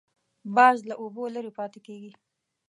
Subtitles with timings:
[0.55, 2.11] باز له اوبو لرې پاتې کېږي